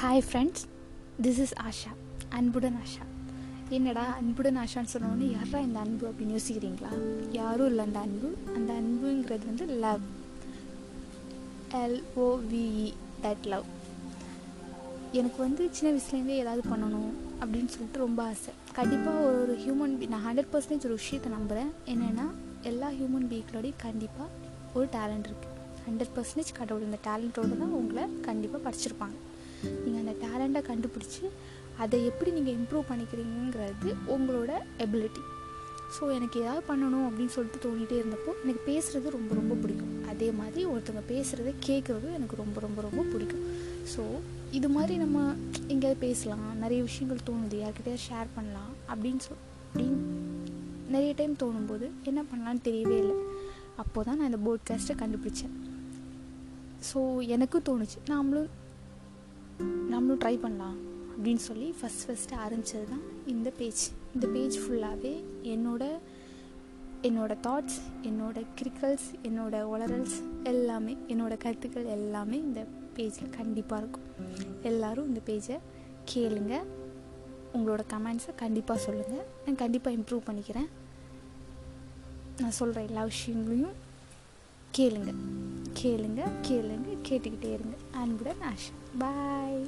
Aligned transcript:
Hi 0.00 0.22
friends 0.26 0.62
this 1.24 1.38
is 1.44 1.52
Asha 1.68 1.92
அன்புடன் 2.38 2.76
ஆஷா. 2.82 3.04
என்னடா 3.76 4.04
அன்புடன் 4.18 4.56
ஆஷான்னு 4.56 4.90
சொன்னோன்னே 4.92 5.28
யாரா 5.30 5.58
இந்த 5.58 5.78
அன்பு 5.84 6.04
அப்படின்னு 6.08 6.34
யோசிக்கிறீங்களா? 6.36 6.90
யாரும் 7.30 7.66
இல்லை 7.66 7.84
அந்த 7.84 7.98
அன்பு. 7.98 8.28
அந்த 8.56 8.70
அன்புங்கிறது 8.80 9.46
வந்து 9.50 9.66
லவ் 9.84 10.04
எல்ஓவிஇ 11.80 12.92
தட் 13.24 13.46
லவ் 13.52 13.66
எனக்கு 15.12 15.42
வந்து 15.46 15.68
சின்ன 15.78 15.92
வயசுலேருந்தே 15.94 16.36
ஏதாவது 16.42 16.62
பண்ணணும் 16.72 17.10
அப்படின்னு 17.40 17.72
சொல்லிட்டு 17.74 18.04
ரொம்ப 18.06 18.22
ஆசை. 18.22 18.54
கண்டிப்பாக 18.78 19.24
ஒரு 19.28 19.40
ஒரு 19.42 19.56
ஹியூமன் 19.64 19.96
பீ 20.00 20.08
நான் 20.14 20.26
ஹண்ட்ரட் 20.28 20.52
பர்சன்டேஜ் 20.52 20.88
ஒரு 20.90 20.98
விஷயத்தை 21.02 21.32
நம்புகிறேன் 21.32 21.72
என்னென்னா 21.94 22.26
எல்லா 22.72 22.90
ஹியூமன் 22.90 23.30
பீங்களோடையும் 23.32 23.82
கண்டிப்பாக 23.86 24.28
ஒரு 24.74 24.88
டேலண்ட் 24.92 25.30
இருக்குது 25.30 25.56
ஹண்ட்ரட் 25.88 26.14
பர்சன்டேஜ் 26.18 26.58
கடவுள் 26.60 26.86
இந்த 26.90 27.00
டேலண்ட்டோடு 27.08 27.58
தான் 27.64 27.76
உங்களை 27.80 28.04
கண்டிப்பாக 28.28 28.62
படிச்சிருப்பாங்க. 28.68 29.18
நீங்கள் 29.84 30.02
அந்த 30.04 30.14
டேலண்ட்டை 30.26 30.62
கண்டுபிடிச்சி 30.70 31.24
அதை 31.82 31.98
எப்படி 32.10 32.30
நீங்கள் 32.30 32.56
இம்ப்ரூவ் 32.58 32.88
பண்ணிக்கிறீங்கிறது 32.90 33.90
உங்களோட 34.14 34.52
எபிலிட்டி 34.86 35.24
ஸோ 35.96 36.04
எனக்கு 36.14 36.36
ஏதாவது 36.40 36.62
பண்ணணும் 36.68 37.04
அப்படின்னு 37.08 37.34
சொல்லிட்டு 37.34 37.60
தோணிகிட்டே 37.66 37.98
இருந்தப்போ 38.00 38.30
எனக்கு 38.42 38.62
பேசுகிறது 38.70 39.10
ரொம்ப 39.14 39.30
ரொம்ப 39.34 39.54
பிடிக்கும். 39.54 39.92
அதே 40.12 40.28
மாதிரி 40.30 40.62
ஒருத்தவங்க 40.66 41.04
பேசுகிறத 41.12 41.52
கேட்குறதும் 41.66 42.16
எனக்கு 42.16 42.36
ரொம்ப 42.36 42.60
ரொம்ப 42.60 42.80
ரொம்ப 42.86 43.02
பிடிக்கும். 43.02 43.44
ஸோ 43.92 44.02
இது 44.58 44.68
மாதிரி 44.68 44.94
நம்ம 44.96 45.18
எங்கேயாவது 45.72 46.00
பேசலாம் 46.06 46.44
நிறைய 46.58 46.80
விஷயங்கள் 46.88 47.26
தோணுது 47.28 47.56
யார்கிட்டயாவது 47.62 48.04
ஷேர் 48.08 48.28
பண்ணலாம் 48.36 48.72
அப்படின்னு 48.92 49.22
சொல் 49.28 49.42
அப்படின்னு 49.64 49.98
நிறைய 50.94 51.14
டைம் 51.14 51.40
தோணும்போது 51.44 51.88
என்ன 52.04 52.20
பண்ணலான்னு 52.22 52.62
தெரியவே 52.68 52.98
இல்லை. 53.04 53.16
அப்போ 53.76 54.02
தான் 54.02 54.16
நான் 54.16 54.30
இந்த 54.32 54.40
போட்காஸ்ட்டை 54.46 54.96
கண்டுபிடிச்சேன். 55.02 55.54
ஸோ 56.90 56.98
எனக்கும் 57.36 57.66
தோணுச்சு. 57.70 57.98
நாமளும் 58.12 58.48
நம்மளும் 59.58 60.20
ட்ரை 60.20 60.38
பண்ணலாம் 60.38 60.76
அப்படின்னு 61.16 61.42
சொல்லி 61.48 61.74
ஃபஸ்ட் 61.80 62.08
ஃபஸ்ட்டு 62.08 62.34
ஆரம்பித்தது 62.34 62.86
தான் 62.88 63.02
இந்த 63.26 63.50
பேஜ் 63.50 63.90
இந்த 64.14 64.26
பேஜ் 64.26 64.58
ஃபுல்லாகவே 64.58 65.24
என்னோட 65.42 65.98
என்னோடய 67.02 67.36
தாட்ஸ் 67.42 67.78
என்னோட 68.02 68.46
கிரிக்கல்ஸ் 68.60 69.08
என்னோட 69.22 69.56
ஒளரல்ஸ் 69.74 70.16
எல்லாமே 70.42 70.96
என்னோடய 71.08 71.36
கருத்துக்கள் 71.36 71.84
எல்லாமே 71.84 72.36
இந்த 72.36 72.66
பேஜில் 72.94 73.30
கண்டிப்பாக 73.30 73.82
இருக்கும். 73.82 74.06
எல்லோரும் 74.62 75.06
இந்த 75.06 75.20
பேஜை 75.26 75.58
கேளுங்க. 76.14 76.62
உங்களோட 77.54 77.80
கமெண்ட்ஸை 77.90 78.34
கண்டிப்பாக 78.36 78.80
சொல்லுங்கள் 78.80 79.26
நான் 79.46 79.56
கண்டிப்பாக 79.56 79.96
இம்ப்ரூவ் 79.96 80.26
பண்ணிக்கிறேன். 80.26 80.68
நான் 82.38 82.50
சொல்கிற 82.50 82.82
எல்லா 82.82 83.04
விஷயங்களையும் 83.04 83.76
கேளுங்கள் 84.70 85.20
கேளுங்க 85.82 86.20
கேளுங்க 86.42 86.96
கேட்டுக்கிட்டே 87.08 87.52
இருங்க. 87.52 87.76
அன்புடன் 87.90 88.42
ஆஷா. 88.42 88.74
பாய் 88.98 89.66